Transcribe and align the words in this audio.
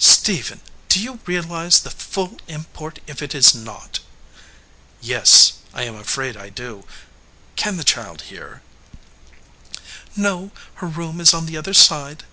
"Stephen, 0.00 0.60
do 0.88 0.98
you 1.00 1.20
realize 1.24 1.78
the 1.78 1.90
full 1.92 2.38
import 2.48 2.98
if 3.06 3.22
it 3.22 3.32
is 3.32 3.54
not?" 3.54 4.00
"Yes, 5.00 5.52
I 5.72 5.84
am 5.84 5.94
afraid 5.94 6.36
I 6.36 6.48
do. 6.48 6.84
Can 7.54 7.76
the 7.76 7.84
child 7.84 8.22
hear?" 8.22 8.62
"No; 10.16 10.50
her 10.82 10.88
room 10.88 11.20
is 11.20 11.32
on 11.32 11.46
the 11.46 11.56
other 11.56 11.74
side." 11.74 12.24